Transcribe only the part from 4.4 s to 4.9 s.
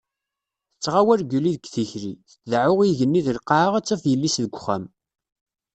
deg uxxam.